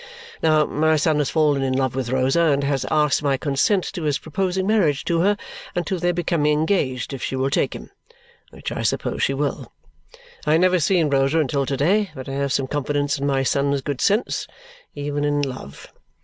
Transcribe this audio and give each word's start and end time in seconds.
Now, 0.41 0.65
my 0.65 0.95
son 0.95 1.19
has 1.19 1.29
fallen 1.29 1.61
in 1.61 1.73
love 1.73 1.93
with 1.93 2.09
Rosa 2.09 2.41
and 2.45 2.63
has 2.63 2.87
asked 2.89 3.21
my 3.21 3.37
consent 3.37 3.83
to 3.93 4.01
his 4.01 4.17
proposing 4.17 4.65
marriage 4.65 5.05
to 5.05 5.19
her 5.19 5.37
and 5.75 5.85
to 5.85 5.99
their 5.99 6.11
becoming 6.11 6.51
engaged 6.53 7.13
if 7.13 7.21
she 7.21 7.35
will 7.35 7.51
take 7.51 7.75
him 7.75 7.91
which 8.49 8.71
I 8.71 8.81
suppose 8.81 9.21
she 9.21 9.35
will. 9.35 9.71
I 10.43 10.53
have 10.53 10.61
never 10.61 10.79
seen 10.79 11.11
Rosa 11.11 11.39
until 11.39 11.67
to 11.67 11.77
day, 11.77 12.09
but 12.15 12.27
I 12.27 12.33
have 12.33 12.51
some 12.51 12.65
confidence 12.65 13.19
in 13.19 13.27
my 13.27 13.43
son's 13.43 13.81
good 13.81 14.01
sense 14.01 14.47
even 14.95 15.23
in 15.23 15.43
love. 15.43 15.93